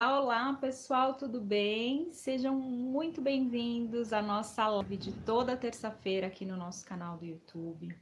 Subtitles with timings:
[0.00, 2.12] Olá, pessoal, tudo bem?
[2.12, 7.92] Sejam muito bem-vindos à nossa live de toda terça-feira aqui no nosso canal do YouTube.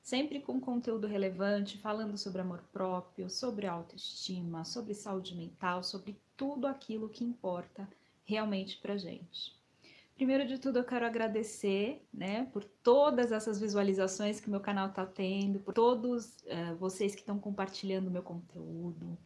[0.00, 6.68] Sempre com conteúdo relevante, falando sobre amor próprio, sobre autoestima, sobre saúde mental, sobre tudo
[6.68, 7.88] aquilo que importa
[8.24, 9.58] realmente pra gente.
[10.14, 15.04] Primeiro de tudo, eu quero agradecer, né, por todas essas visualizações que meu canal está
[15.04, 19.18] tendo, por todos uh, vocês que estão compartilhando meu conteúdo,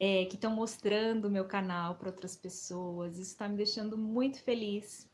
[0.00, 3.18] é, que estão mostrando o meu canal para outras pessoas.
[3.18, 5.10] Isso está me deixando muito feliz.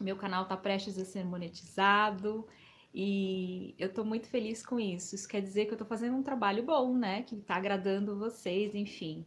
[0.00, 2.46] Meu canal está prestes a ser monetizado
[2.94, 5.14] e eu estou muito feliz com isso.
[5.14, 7.22] Isso quer dizer que eu estou fazendo um trabalho bom, né?
[7.22, 9.24] Que está agradando vocês, enfim.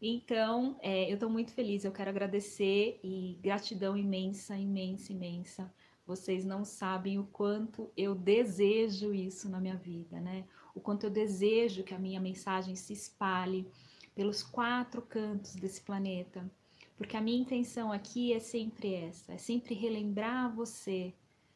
[0.00, 1.84] Então, é, eu estou muito feliz.
[1.84, 5.74] Eu quero agradecer e gratidão imensa, imensa, imensa.
[6.06, 10.44] Vocês não sabem o quanto eu desejo isso na minha vida, né?
[10.74, 13.66] O quanto eu desejo que a minha mensagem se espalhe
[14.20, 16.44] pelos quatro cantos desse planeta.
[16.94, 21.14] Porque a minha intenção aqui é sempre essa, é sempre relembrar você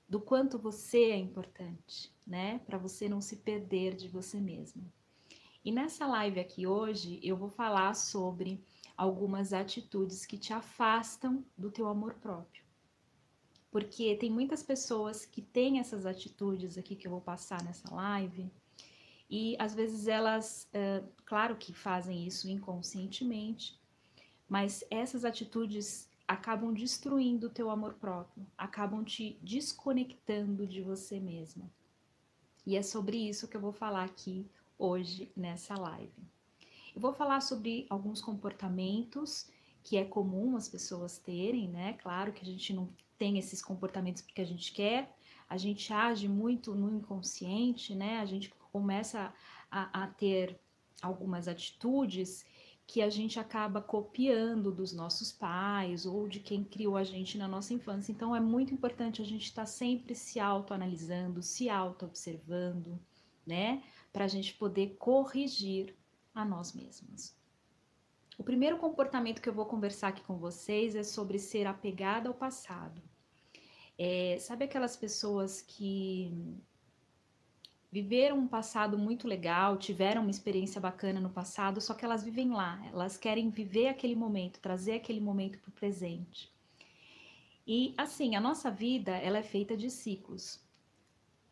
[0.09, 2.61] do quanto você é importante, né?
[2.61, 4.91] Para você não se perder de você mesmo.
[5.63, 8.65] E nessa live aqui hoje eu vou falar sobre
[8.97, 12.65] algumas atitudes que te afastam do teu amor próprio.
[13.71, 18.51] Porque tem muitas pessoas que têm essas atitudes aqui que eu vou passar nessa live
[19.29, 23.79] e às vezes elas, uh, claro que fazem isso inconscientemente,
[24.49, 31.71] mas essas atitudes acabam destruindo o teu amor próprio, acabam te desconectando de você mesma.
[32.67, 34.47] E é sobre isso que eu vou falar aqui
[34.79, 36.13] hoje nessa live.
[36.95, 39.51] Eu vou falar sobre alguns comportamentos
[39.83, 41.93] que é comum as pessoas terem, né?
[41.95, 42.89] Claro que a gente não
[43.19, 45.15] tem esses comportamentos porque a gente quer,
[45.49, 48.19] a gente age muito no inconsciente, né?
[48.19, 49.33] A gente começa
[49.71, 50.59] a, a ter
[51.01, 52.45] algumas atitudes
[52.85, 57.47] que a gente acaba copiando dos nossos pais ou de quem criou a gente na
[57.47, 58.11] nossa infância.
[58.11, 62.99] Então é muito importante a gente estar tá sempre se autoanalisando, se auto-observando,
[63.47, 63.81] né?
[64.13, 65.97] Para a gente poder corrigir
[66.35, 67.33] a nós mesmos.
[68.37, 72.35] O primeiro comportamento que eu vou conversar aqui com vocês é sobre ser apegada ao
[72.35, 73.01] passado.
[73.97, 76.59] É, sabe aquelas pessoas que
[77.95, 82.51] viveram um passado muito legal, tiveram uma experiência bacana no passado, só que elas vivem
[82.51, 86.53] lá, elas querem viver aquele momento, trazer aquele momento para o presente.
[87.65, 90.61] E assim, a nossa vida ela é feita de ciclos.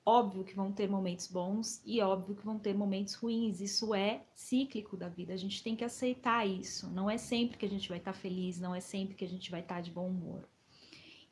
[0.04, 3.60] Óbvio que vão ter momentos bons e óbvio que vão ter momentos ruins.
[3.60, 5.32] Isso é cíclico da vida.
[5.32, 6.90] A gente tem que aceitar isso.
[6.90, 9.48] Não é sempre que a gente vai estar feliz, não é sempre que a gente
[9.48, 10.48] vai estar de bom humor.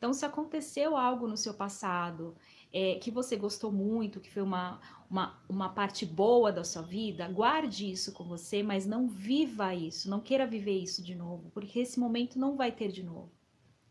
[0.01, 2.35] Então, se aconteceu algo no seu passado
[2.73, 4.81] é, que você gostou muito, que foi uma,
[5.11, 10.09] uma, uma parte boa da sua vida, guarde isso com você, mas não viva isso,
[10.09, 13.31] não queira viver isso de novo, porque esse momento não vai ter de novo.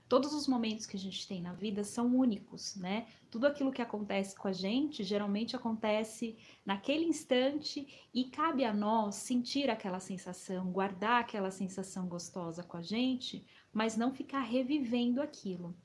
[0.08, 3.06] Todos os momentos que a gente tem na vida são únicos, né?
[3.30, 9.14] Tudo aquilo que acontece com a gente geralmente acontece naquele instante e cabe a nós
[9.14, 15.78] sentir aquela sensação, guardar aquela sensação gostosa com a gente, mas não ficar revivendo aquilo.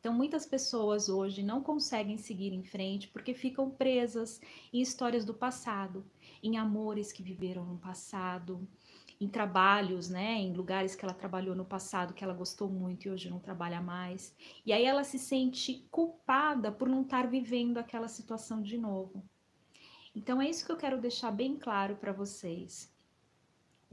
[0.00, 4.40] Então, muitas pessoas hoje não conseguem seguir em frente porque ficam presas
[4.72, 6.04] em histórias do passado,
[6.42, 8.66] em amores que viveram no passado,
[9.20, 13.10] em trabalhos, né, em lugares que ela trabalhou no passado que ela gostou muito e
[13.10, 14.34] hoje não trabalha mais.
[14.64, 19.22] E aí ela se sente culpada por não estar vivendo aquela situação de novo.
[20.14, 22.90] Então é isso que eu quero deixar bem claro para vocês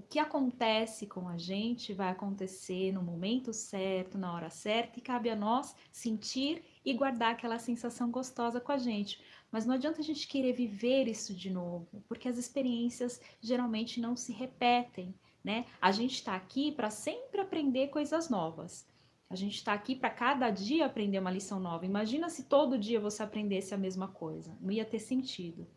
[0.10, 5.30] que acontece com a gente vai acontecer no momento certo, na hora certa, e cabe
[5.30, 9.22] a nós sentir e guardar aquela sensação gostosa com a gente.
[9.52, 14.16] Mas não adianta a gente querer viver isso de novo, porque as experiências geralmente não
[14.16, 15.14] se repetem,
[15.44, 15.66] né?
[15.82, 18.88] A gente está aqui para sempre aprender coisas novas.
[19.30, 21.86] A gente está aqui para cada dia aprender uma lição nova.
[21.86, 25.68] Imagina se todo dia você aprendesse a mesma coisa, não ia ter sentido.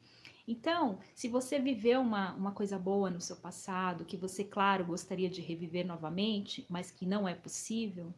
[0.47, 5.29] Então, se você viveu uma, uma coisa boa no seu passado, que você, claro, gostaria
[5.29, 8.13] de reviver novamente, mas que não é possível,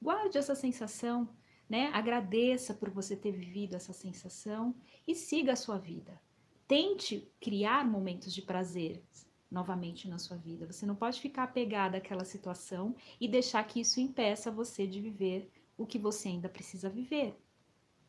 [0.00, 1.28] guarde essa sensação,
[1.68, 1.90] né?
[1.92, 4.74] Agradeça por você ter vivido essa sensação
[5.06, 6.20] e siga a sua vida.
[6.66, 9.02] Tente criar momentos de prazer
[9.50, 10.70] novamente na sua vida.
[10.70, 15.50] Você não pode ficar apegada àquela situação e deixar que isso impeça você de viver
[15.76, 17.34] o que você ainda precisa viver,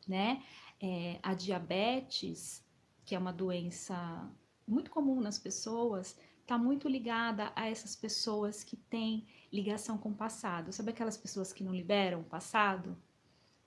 [0.06, 0.42] né?
[0.80, 2.64] É, a diabetes
[3.12, 4.26] que é uma doença
[4.66, 10.14] muito comum nas pessoas, está muito ligada a essas pessoas que têm ligação com o
[10.14, 10.72] passado.
[10.72, 12.96] Sabe aquelas pessoas que não liberam o passado?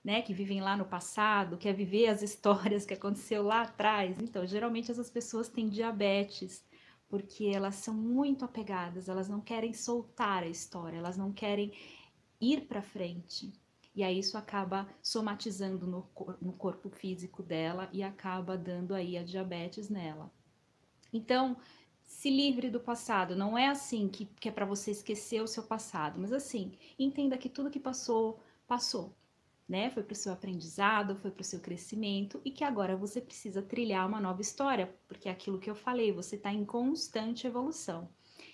[0.02, 4.18] Né, que vivem lá no passado, quer viver as histórias que aconteceu lá atrás.
[4.20, 6.64] Então, geralmente essas pessoas têm diabetes,
[7.08, 11.72] porque elas são muito apegadas, elas não querem soltar a história, elas não querem
[12.40, 13.52] ir para frente.
[13.96, 16.06] E aí isso acaba somatizando no,
[16.40, 20.30] no corpo físico dela e acaba dando aí a diabetes nela.
[21.10, 21.56] Então,
[22.06, 23.34] se livre do passado.
[23.34, 27.36] Não é assim que, que é para você esquecer o seu passado, mas assim, entenda
[27.38, 29.14] que tudo que passou, passou.
[29.68, 29.90] Né?
[29.90, 33.60] Foi para o seu aprendizado, foi para o seu crescimento e que agora você precisa
[33.60, 38.08] trilhar uma nova história, porque é aquilo que eu falei, você está em constante evolução.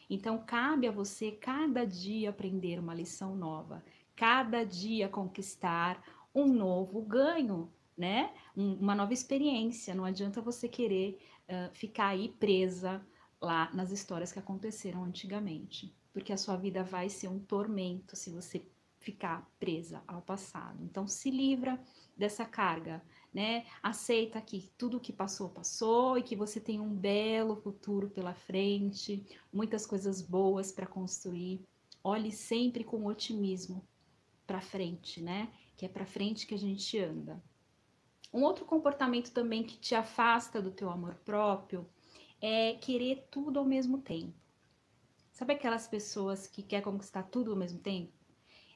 [0.09, 3.85] Então, cabe a você cada dia aprender uma lição nova,
[4.17, 6.03] cada dia conquistar
[6.35, 8.33] um novo ganho, né?
[8.57, 9.95] Um, uma nova experiência.
[9.95, 11.19] Não adianta você querer
[11.49, 13.05] uh, ficar aí presa
[13.41, 18.31] lá nas histórias que aconteceram antigamente, porque a sua vida vai ser um tormento se
[18.31, 18.65] você
[18.99, 20.83] ficar presa ao passado.
[20.85, 21.79] Então se livra
[22.17, 23.03] dessa carga,
[23.35, 23.67] né?
[23.83, 29.27] Aceita que tudo que passou passou e que você tem um belo futuro pela frente,
[29.53, 31.61] muitas coisas boas para construir.
[32.05, 33.85] Olhe sempre com otimismo
[34.47, 35.53] para frente, né?
[35.77, 37.43] Que é para frente que a gente anda.
[38.33, 41.87] Um outro comportamento também que te afasta do teu amor próprio
[42.41, 44.35] é querer tudo ao mesmo tempo.
[45.31, 48.13] Sabe aquelas pessoas que quer conquistar tudo ao mesmo tempo?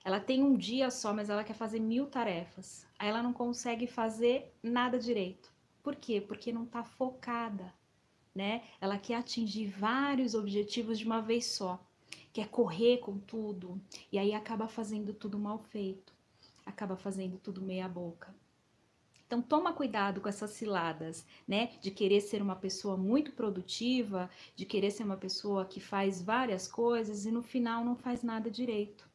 [0.04, 2.86] Ela tem um dia só, mas ela quer fazer mil tarefas.
[2.98, 5.52] Aí ela não consegue fazer nada direito.
[5.82, 6.20] Por quê?
[6.20, 7.74] Porque não está focada,
[8.34, 8.64] né?
[8.80, 11.85] Ela quer atingir vários objetivos de uma vez só.
[12.36, 13.80] Quer correr com tudo
[14.12, 16.12] e aí acaba fazendo tudo mal feito.
[16.66, 18.36] Acaba fazendo tudo meia boca.
[19.26, 21.70] Então toma cuidado com essas ciladas, né?
[21.80, 26.68] De querer ser uma pessoa muito produtiva, de querer ser uma pessoa que faz várias
[26.68, 29.08] coisas e no final não faz nada direito.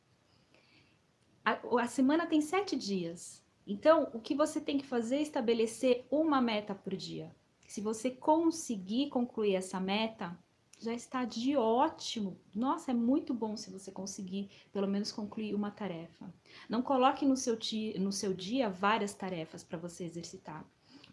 [1.46, 3.46] A, a semana tem sete dias.
[3.68, 7.36] Então, o que você tem que fazer é estabelecer uma meta por dia.
[7.68, 10.36] Se você conseguir concluir essa meta,
[10.82, 12.40] já está de ótimo.
[12.56, 16.34] Nossa, é muito bom se você conseguir pelo menos concluir uma tarefa.
[16.68, 20.66] Não coloque no seu, dia, no seu dia várias tarefas para você exercitar.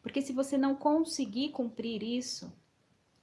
[0.02, 2.50] Porque se você não conseguir cumprir isso,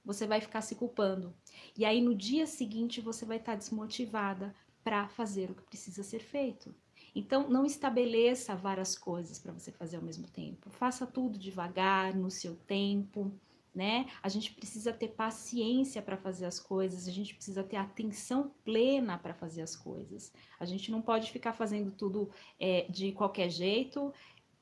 [0.04, 1.34] você vai ficar se culpando.
[1.76, 4.54] E aí no dia seguinte você vai estar desmotivada
[4.84, 6.72] para fazer o que precisa ser feito.
[7.12, 10.70] Então, não estabeleça várias coisas para você fazer ao mesmo tempo.
[10.70, 13.32] Faça tudo devagar, no seu tempo
[13.76, 14.06] né?
[14.22, 19.18] A gente precisa ter paciência para fazer as coisas, a gente precisa ter atenção plena
[19.18, 20.32] para fazer as coisas.
[20.58, 24.14] A gente não pode ficar fazendo tudo é, de qualquer jeito,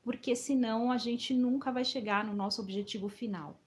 [0.03, 3.57] porque senão a gente nunca vai chegar no nosso objetivo final.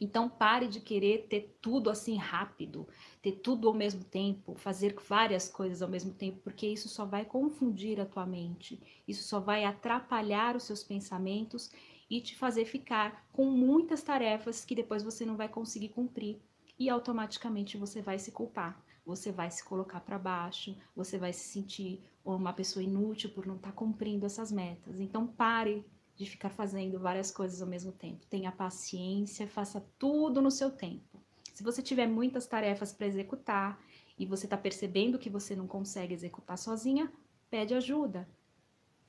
[0.00, 2.88] Então pare de querer ter tudo assim rápido,
[3.20, 7.24] ter tudo ao mesmo tempo, fazer várias coisas ao mesmo tempo, porque isso só vai
[7.26, 11.70] confundir a tua mente, isso só vai atrapalhar os seus pensamentos
[12.14, 16.40] e te fazer ficar com muitas tarefas que depois você não vai conseguir cumprir
[16.78, 21.48] e automaticamente você vai se culpar, você vai se colocar para baixo, você vai se
[21.48, 25.00] sentir uma pessoa inútil por não estar tá cumprindo essas metas.
[25.00, 25.84] Então pare
[26.14, 28.24] de ficar fazendo várias coisas ao mesmo tempo.
[28.26, 31.20] Tenha paciência, faça tudo no seu tempo.
[31.52, 33.76] Se você tiver muitas tarefas para executar
[34.16, 37.12] e você está percebendo que você não consegue executar sozinha,
[37.50, 38.28] pede ajuda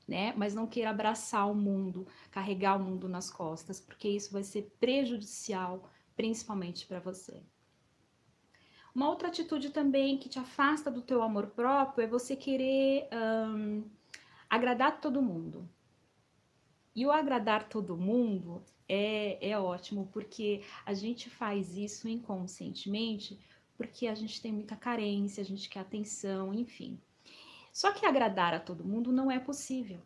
[0.07, 0.33] né?
[0.35, 4.73] Mas não queira abraçar o mundo, carregar o mundo nas costas, porque isso vai ser
[4.79, 7.43] prejudicial, principalmente para você.
[8.93, 13.09] Uma outra atitude também que te afasta do teu amor próprio é você querer
[14.49, 15.67] agradar todo mundo.
[16.95, 23.37] E o agradar todo mundo é, é ótimo, porque a gente faz isso inconscientemente,
[23.75, 26.97] porque a gente tem muita carência, a gente quer atenção, enfim.
[27.75, 29.99] Só que agradar a todo mundo não é possível.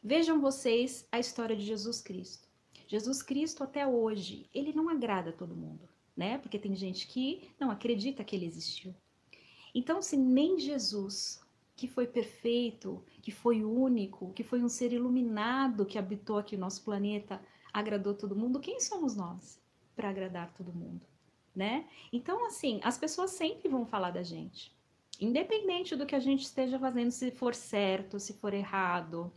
[0.00, 2.48] Vejam vocês a história de Jesus Cristo.
[2.86, 6.38] Jesus Cristo até hoje, ele não agrada a todo mundo, né?
[6.38, 8.94] Porque tem gente que não acredita que ele existiu.
[9.74, 11.40] Então, se nem Jesus,
[11.74, 16.60] que foi perfeito, que foi único, que foi um ser iluminado que habitou aqui o
[16.60, 17.42] nosso planeta,
[17.72, 19.60] agradou todo mundo, quem somos nós
[19.96, 21.04] para agradar todo mundo,
[21.56, 21.88] né?
[22.12, 24.72] Então, assim, as pessoas sempre vão falar da gente.
[25.22, 29.32] Independente do que a gente esteja fazendo, se for certo, se for errado,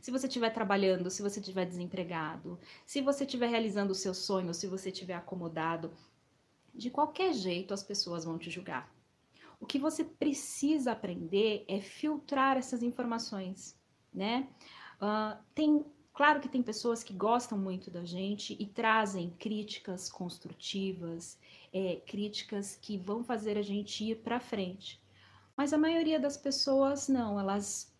[0.00, 4.54] se você estiver trabalhando, se você estiver desempregado, se você estiver realizando o seu sonho,
[4.54, 5.92] se você estiver acomodado,
[6.72, 8.94] de qualquer jeito as pessoas vão te julgar.
[9.58, 13.76] O que você precisa aprender é filtrar essas informações,
[14.12, 14.48] né?
[15.00, 21.40] Uh, tem, claro que tem pessoas que gostam muito da gente e trazem críticas construtivas,
[21.72, 25.02] é, críticas que vão fazer a gente ir para frente.
[25.56, 27.92] Mas a maioria das pessoas não, elas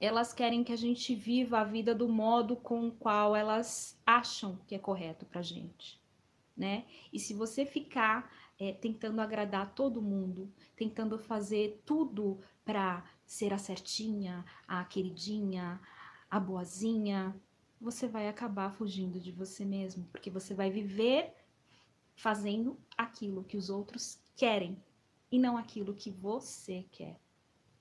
[0.00, 4.58] elas querem que a gente viva a vida do modo com o qual elas acham
[4.66, 6.00] que é correto pra gente,
[6.56, 6.86] né?
[7.12, 13.58] E se você ficar é, tentando agradar todo mundo, tentando fazer tudo para ser a
[13.58, 15.78] certinha, a queridinha,
[16.30, 17.36] a boazinha,
[17.78, 21.34] você vai acabar fugindo de você mesmo, porque você vai viver
[22.14, 24.82] fazendo aquilo que os outros querem
[25.30, 27.18] e não aquilo que você quer.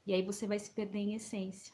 [0.05, 1.73] E aí você vai se perder em essência,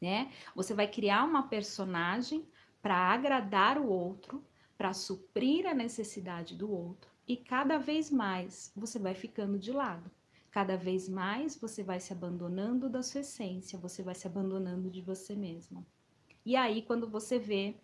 [0.00, 0.32] né?
[0.54, 2.46] Você vai criar uma personagem
[2.82, 4.44] para agradar o outro,
[4.76, 10.10] para suprir a necessidade do outro, e cada vez mais você vai ficando de lado.
[10.50, 15.02] Cada vez mais você vai se abandonando da sua essência, você vai se abandonando de
[15.02, 15.86] você mesma.
[16.44, 17.76] E aí, quando você vê,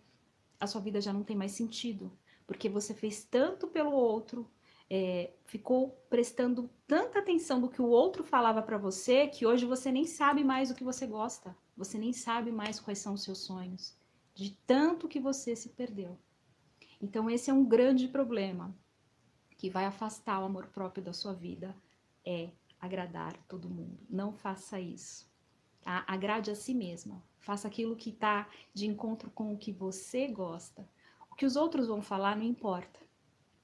[0.59, 2.11] a sua vida já não tem mais sentido,
[2.47, 4.49] porque você fez tanto pelo outro,
[4.89, 9.91] é, ficou prestando tanta atenção do que o outro falava para você, que hoje você
[9.91, 13.39] nem sabe mais o que você gosta, você nem sabe mais quais são os seus
[13.39, 13.97] sonhos,
[14.35, 16.17] de tanto que você se perdeu.
[17.01, 18.75] Então, esse é um grande problema
[19.57, 21.75] que vai afastar o amor próprio da sua vida,
[22.25, 22.49] é
[22.79, 23.97] agradar todo mundo.
[24.09, 25.31] Não faça isso.
[25.81, 26.03] Tá?
[26.07, 27.23] Agrade a si mesma.
[27.39, 30.87] Faça aquilo que está de encontro com o que você gosta.
[31.31, 32.99] O que os outros vão falar não importa,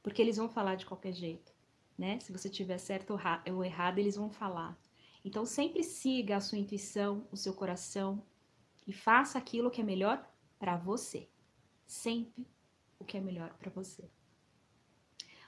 [0.02, 1.54] porque eles vão falar de qualquer jeito,
[1.98, 2.20] né?
[2.20, 3.18] Se você tiver certo
[3.52, 4.80] ou errado, eles vão falar.
[5.24, 8.24] Então sempre siga a sua intuição, o seu coração
[8.88, 10.26] e faça aquilo que é melhor
[10.58, 11.28] para você.
[11.86, 12.48] Sempre
[12.98, 14.10] o que é melhor para você.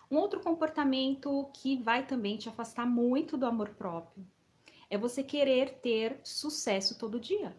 [0.10, 4.27] Um outro comportamento que vai também te afastar muito do amor próprio
[4.89, 7.55] é você querer ter sucesso todo dia.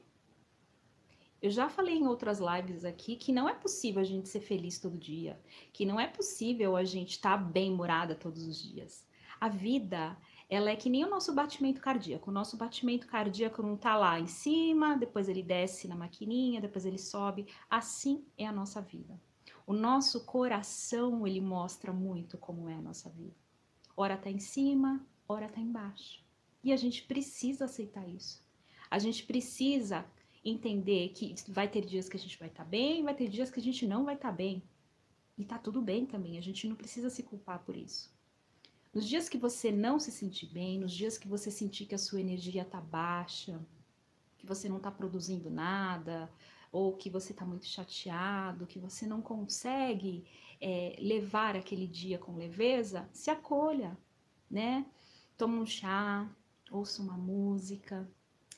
[1.43, 4.79] Eu já falei em outras lives aqui que não é possível a gente ser feliz
[4.79, 5.37] todo dia,
[5.73, 9.05] que não é possível a gente estar tá bem morada todos os dias.
[9.41, 10.17] A vida,
[10.49, 12.31] ela é que nem o nosso batimento cardíaco.
[12.31, 16.87] O nosso batimento cardíaco não tá lá em cima, depois ele desce na maquininha, depois
[16.87, 17.49] ele sobe.
[17.69, 19.21] Assim é a nossa vida.
[19.67, 23.35] O nosso coração, ele mostra muito como é a nossa vida.
[23.97, 26.25] Ora tá em cima, ora tá embaixo.
[26.63, 28.41] E a gente precisa aceitar isso.
[28.89, 30.07] A gente precisa
[30.45, 33.51] entender que vai ter dias que a gente vai estar tá bem, vai ter dias
[33.51, 34.63] que a gente não vai estar tá bem.
[35.39, 38.13] E tá tudo bem também, a gente não precisa se culpar por isso.
[38.93, 41.99] Nos dias que você não se sentir bem, nos dias que você sentir que a
[41.99, 43.59] sua energia tá baixa,
[44.37, 46.31] que você não tá produzindo nada,
[46.71, 50.25] ou que você tá muito chateado, que você não consegue
[50.61, 53.97] é, levar aquele dia com leveza, se acolha,
[54.51, 54.87] né?
[55.37, 56.31] Toma um chá,
[56.71, 58.11] ouça uma música,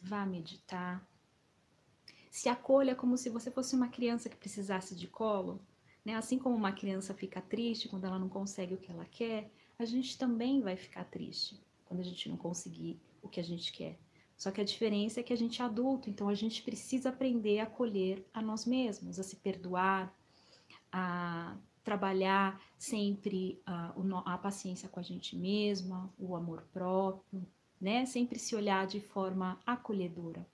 [0.02, 1.06] vá meditar.
[2.34, 5.60] Se acolha como se você fosse uma criança que precisasse de colo.
[6.04, 6.16] Né?
[6.16, 9.84] Assim como uma criança fica triste quando ela não consegue o que ela quer, a
[9.84, 13.96] gente também vai ficar triste quando a gente não conseguir o que a gente quer.
[14.36, 17.60] Só que a diferença é que a gente é adulto, então a gente precisa aprender
[17.60, 20.12] a acolher a nós mesmos, a se perdoar,
[20.90, 23.94] a trabalhar sempre a,
[24.26, 27.46] a paciência com a gente mesma, o amor próprio,
[27.80, 28.04] né?
[28.06, 30.44] Sempre se olhar de forma acolhedora.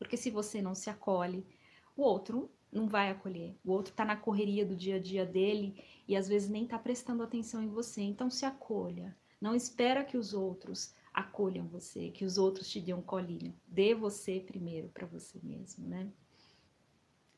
[0.00, 1.46] Porque se você não se acolhe,
[1.94, 3.54] o outro não vai acolher.
[3.62, 6.78] O outro está na correria do dia a dia dele e às vezes nem está
[6.78, 8.00] prestando atenção em você.
[8.00, 9.14] Então se acolha.
[9.38, 13.54] Não espera que os outros acolham você, que os outros te dêem um colinho.
[13.66, 16.10] Dê você primeiro para você mesmo, né?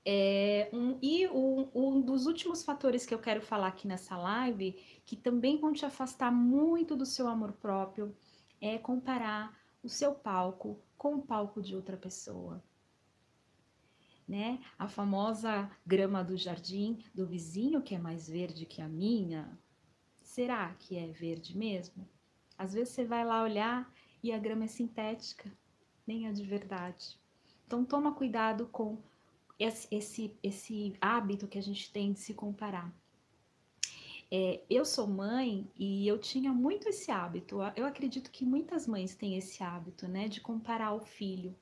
[0.04, 4.73] É, um, e um, um, dos últimos fatores que eu quero falar aqui nessa live,
[5.04, 8.14] que também vão te afastar muito do seu amor próprio,
[8.61, 12.62] é comparar o seu palco com o palco de outra pessoa.
[14.26, 14.60] Né?
[14.78, 19.58] A famosa grama do jardim do vizinho que é mais verde que a minha,
[20.22, 22.08] será que é verde mesmo?
[22.56, 25.52] Às vezes você vai lá olhar e a grama é sintética,
[26.06, 27.18] nem é de verdade.
[27.66, 29.02] Então toma cuidado com
[29.58, 32.94] esse, esse, esse hábito que a gente tem de se comparar.
[34.34, 37.58] É, eu sou mãe e eu tinha muito esse hábito.
[37.76, 41.54] Eu acredito que muitas mães têm esse hábito, né, de comparar o filho,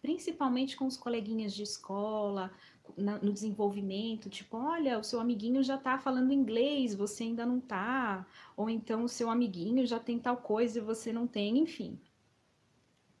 [0.00, 2.52] principalmente com os coleguinhas de escola,
[2.96, 7.58] na, no desenvolvimento, tipo, olha, o seu amiguinho já tá falando inglês, você ainda não
[7.58, 8.24] tá,
[8.56, 11.98] ou então o seu amiguinho já tem tal coisa e você não tem, enfim.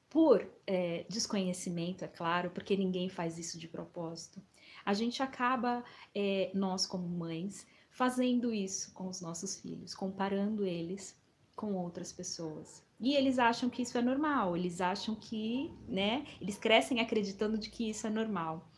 [0.08, 4.40] Por é, desconhecimento, é claro, porque ninguém faz isso de propósito,
[4.84, 5.82] a gente acaba,
[6.14, 7.66] é, nós como mães,
[7.96, 11.18] fazendo isso com os nossos filhos, comparando eles
[11.56, 12.84] com outras pessoas.
[13.00, 17.70] E eles acham que isso é normal, eles acham que, né, eles crescem acreditando de
[17.70, 18.68] que isso é normal.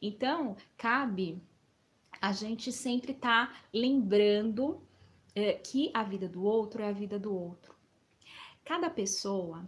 [0.00, 1.42] Então, cabe
[2.20, 4.82] a gente sempre estar tá lembrando
[5.34, 7.74] é, que a vida do outro é a vida do outro.
[8.62, 9.66] Cada pessoa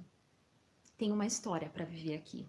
[0.99, 2.47] tem uma história para viver aqui.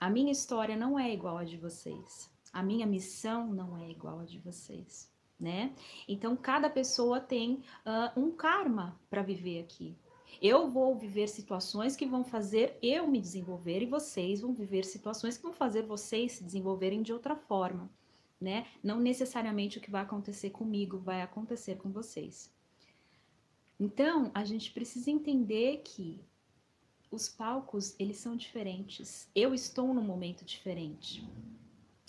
[0.00, 2.30] A minha história não é igual a de vocês.
[2.50, 5.09] A minha missão não é igual a de vocês.
[5.40, 5.72] Né?
[6.06, 9.96] Então, cada pessoa tem uh, um karma para viver aqui.
[10.40, 15.36] Eu vou viver situações que vão fazer eu me desenvolver e vocês vão viver situações
[15.36, 17.90] que vão fazer vocês se desenvolverem de outra forma,
[18.40, 18.66] né?
[18.82, 22.52] Não necessariamente o que vai acontecer comigo vai acontecer com vocês.
[23.78, 26.20] Então, a gente precisa entender que
[27.10, 29.28] os palcos, eles são diferentes.
[29.34, 31.26] Eu estou num momento diferente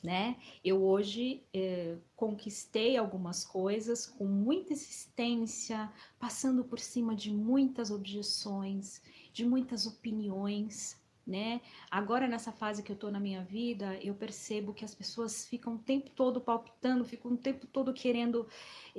[0.03, 0.37] né?
[0.63, 9.01] Eu hoje eh, conquistei algumas coisas com muita insistência, passando por cima de muitas objeções,
[9.31, 11.61] de muitas opiniões, né?
[11.89, 15.75] Agora nessa fase que eu tô na minha vida, eu percebo que as pessoas ficam
[15.75, 18.47] o tempo todo palpitando, ficam o tempo todo querendo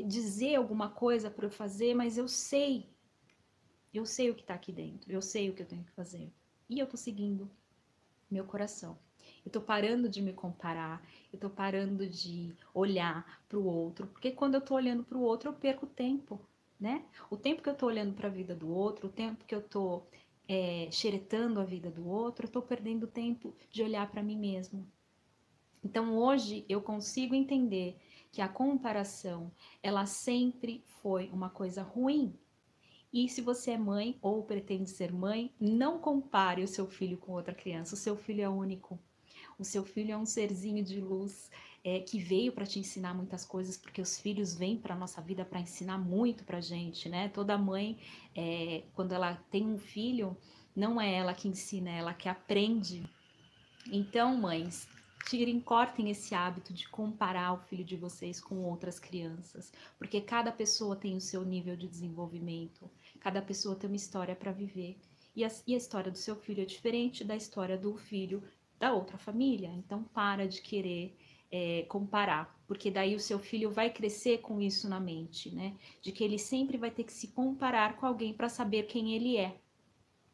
[0.06, 2.88] dizer alguma coisa para eu fazer, mas eu sei,
[3.92, 6.32] eu sei o que tá aqui dentro, eu sei o que eu tenho que fazer.
[6.68, 7.50] E eu tô seguindo
[8.30, 8.96] meu coração.
[9.44, 14.30] Eu tô parando de me comparar, eu tô parando de olhar para o outro, porque
[14.30, 16.40] quando eu tô olhando para o outro, eu perco tempo,
[16.78, 17.04] né?
[17.28, 19.62] O tempo que eu tô olhando para a vida do outro, o tempo que eu
[19.62, 20.02] tô
[20.48, 24.86] é, xeretando a vida do outro, eu tô perdendo tempo de olhar para mim mesmo.
[25.84, 27.96] Então hoje eu consigo entender
[28.30, 29.50] que a comparação,
[29.82, 32.32] ela sempre foi uma coisa ruim.
[33.12, 37.32] E se você é mãe ou pretende ser mãe, não compare o seu filho com
[37.32, 37.94] outra criança.
[37.94, 38.98] O seu filho é único.
[39.62, 41.48] O seu filho é um serzinho de luz
[41.84, 45.44] é, que veio para te ensinar muitas coisas, porque os filhos vêm para nossa vida
[45.44, 47.28] para ensinar muito para gente, né?
[47.28, 47.96] Toda mãe,
[48.34, 50.36] é, quando ela tem um filho,
[50.74, 53.08] não é ela que ensina, é ela que aprende.
[53.86, 54.88] Então, mães,
[55.30, 60.50] tirem, cortem esse hábito de comparar o filho de vocês com outras crianças, porque cada
[60.50, 62.90] pessoa tem o seu nível de desenvolvimento,
[63.20, 64.98] cada pessoa tem uma história para viver.
[65.36, 68.42] E a, e a, história do seu filho é diferente da história do filho
[68.82, 69.68] da outra família.
[69.68, 71.16] Então, para de querer
[71.52, 75.76] é, comparar, porque daí o seu filho vai crescer com isso na mente, né?
[76.00, 79.36] De que ele sempre vai ter que se comparar com alguém para saber quem ele
[79.36, 79.56] é.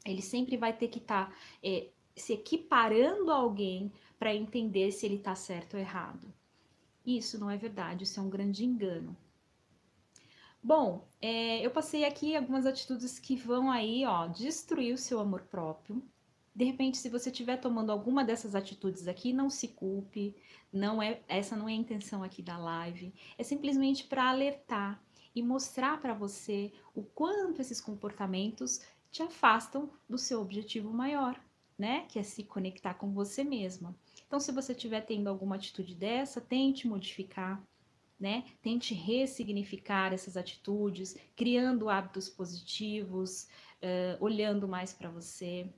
[0.02, 5.04] Ele sempre vai ter que estar tá, é, se equiparando a alguém para entender se
[5.04, 6.32] ele está certo ou errado.
[7.04, 9.14] Isso não é verdade, isso é um grande engano.
[10.62, 15.42] Bom, é, eu passei aqui algumas atitudes que vão aí, ó, destruir o seu amor
[15.42, 16.02] próprio,
[16.58, 20.34] de repente, se você estiver tomando alguma dessas atitudes aqui, não se culpe,
[20.72, 25.00] não é essa não é a intenção aqui da live, é simplesmente para alertar
[25.32, 31.40] e mostrar para você o quanto esses comportamentos te afastam do seu objetivo maior,
[31.78, 32.06] né?
[32.08, 33.94] Que é se conectar com você mesma.
[34.26, 37.62] Então, se você estiver tendo alguma atitude dessa, tente modificar,
[38.18, 38.42] né?
[38.60, 43.44] Tente ressignificar essas atitudes, criando hábitos positivos,
[43.80, 45.72] uh, olhando mais para você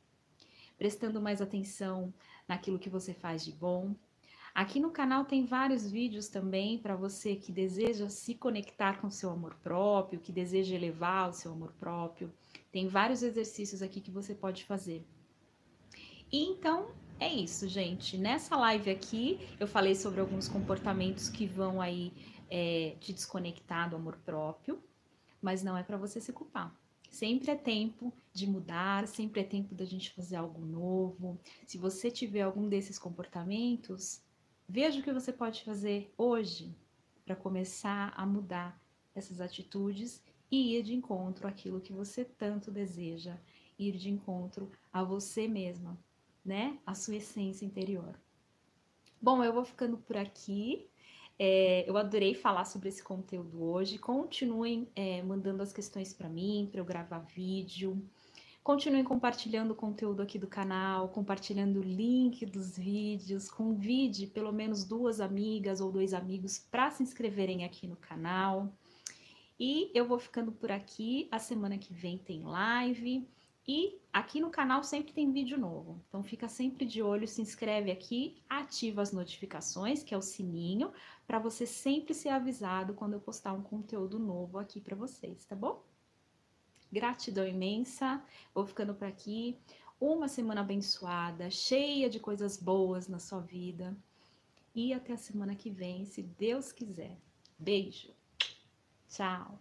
[0.81, 2.11] prestando mais atenção
[2.49, 3.95] naquilo que você faz de bom.
[4.55, 9.11] Aqui no canal tem vários vídeos também para você que deseja se conectar com o
[9.11, 12.33] seu amor próprio, que deseja elevar o seu amor próprio.
[12.73, 15.07] Tem vários exercícios aqui que você pode fazer.
[16.33, 18.17] E então é isso, gente.
[18.17, 22.11] Nessa live aqui eu falei sobre alguns comportamentos que vão aí
[22.49, 24.83] é, te desconectar do amor próprio,
[25.43, 26.75] mas não é para você se culpar.
[27.11, 31.39] Sempre é tempo de mudar, sempre é tempo da gente fazer algo novo.
[31.67, 34.23] Se você tiver algum desses comportamentos,
[34.69, 36.75] veja o que você pode fazer hoje
[37.27, 38.81] para começar a mudar
[39.15, 43.37] essas atitudes e ir de encontro àquilo que você tanto deseja,
[43.79, 45.99] ir de encontro a você mesma,
[46.45, 46.79] né?
[46.87, 48.19] A sua essência interior.
[49.21, 50.89] Bom, eu vou ficando por aqui.
[51.43, 53.97] É, eu adorei falar sobre esse conteúdo hoje.
[53.97, 57.99] Continuem é, mandando as questões para mim, para eu gravar vídeo.
[58.63, 63.51] Continuem compartilhando o conteúdo aqui do canal, compartilhando o link dos vídeos.
[63.51, 68.71] Convide pelo menos duas amigas ou dois amigos para se inscreverem aqui no canal.
[69.59, 71.27] E eu vou ficando por aqui.
[71.31, 73.27] A semana que vem tem live.
[73.67, 77.91] E aqui no canal sempre tem vídeo novo, então fica sempre de olho, se inscreve
[77.91, 80.93] aqui, ativa as notificações, que é o sininho,
[81.27, 85.55] para você sempre ser avisado quando eu postar um conteúdo novo aqui para vocês, tá
[85.55, 85.85] bom?
[86.91, 89.59] Gratidão imensa, vou ficando por aqui.
[90.01, 93.97] Uma semana abençoada, cheia de coisas boas na sua vida.
[94.75, 97.17] E até a semana que vem, se Deus quiser.
[97.59, 98.13] Beijo.
[99.09, 99.61] Tchau.